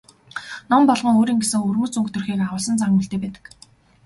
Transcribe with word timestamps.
Ном 0.71 0.81
болгон 0.89 1.15
өөрийн 1.19 1.39
гэсэн 1.41 1.59
өвөрмөц 1.63 1.93
өнгө 1.97 2.11
төрхийг 2.13 2.41
агуулсан 2.45 2.75
зан 2.79 2.95
үйлтэй 2.97 3.19
байдаг. 3.21 3.45